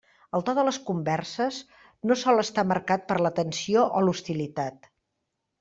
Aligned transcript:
El 0.37 0.43
to 0.45 0.53
de 0.59 0.61
les 0.67 0.79
converses 0.87 1.59
no 2.11 2.17
sol 2.23 2.45
estar 2.45 2.65
marcat 2.73 3.07
per 3.13 3.21
la 3.27 3.35
tensió 3.41 3.85
o 4.01 4.03
l'hostilitat. 4.07 4.95